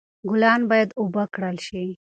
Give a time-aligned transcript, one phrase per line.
[0.29, 1.85] ګلان باید اوبه کړل شي.